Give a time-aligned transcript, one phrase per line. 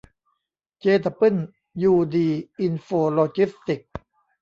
[0.81, 1.35] เจดับเบิ้ล
[1.83, 2.27] ยูดี
[2.59, 3.89] อินโฟโลจิสติกส์